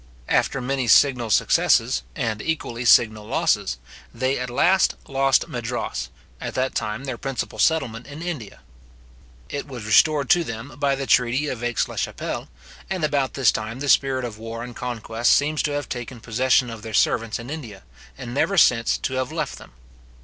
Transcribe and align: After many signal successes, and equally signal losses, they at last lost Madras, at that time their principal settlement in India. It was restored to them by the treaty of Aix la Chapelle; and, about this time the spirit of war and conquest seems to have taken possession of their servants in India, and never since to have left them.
After 0.29 0.59
many 0.61 0.87
signal 0.87 1.29
successes, 1.29 2.01
and 2.15 2.41
equally 2.41 2.85
signal 2.85 3.27
losses, 3.27 3.77
they 4.11 4.39
at 4.39 4.49
last 4.49 4.95
lost 5.07 5.47
Madras, 5.47 6.09
at 6.41 6.55
that 6.55 6.73
time 6.73 7.03
their 7.03 7.19
principal 7.19 7.59
settlement 7.59 8.07
in 8.07 8.23
India. 8.23 8.61
It 9.47 9.67
was 9.67 9.85
restored 9.85 10.27
to 10.31 10.43
them 10.43 10.73
by 10.79 10.95
the 10.95 11.05
treaty 11.05 11.47
of 11.49 11.63
Aix 11.63 11.87
la 11.87 11.97
Chapelle; 11.97 12.49
and, 12.89 13.03
about 13.03 13.35
this 13.35 13.51
time 13.51 13.79
the 13.79 13.87
spirit 13.89 14.25
of 14.25 14.39
war 14.39 14.63
and 14.63 14.75
conquest 14.75 15.31
seems 15.33 15.61
to 15.61 15.71
have 15.73 15.87
taken 15.87 16.19
possession 16.19 16.71
of 16.71 16.81
their 16.81 16.95
servants 16.95 17.37
in 17.37 17.51
India, 17.51 17.83
and 18.17 18.33
never 18.33 18.57
since 18.57 18.97
to 18.97 19.13
have 19.13 19.31
left 19.31 19.59
them. 19.59 19.71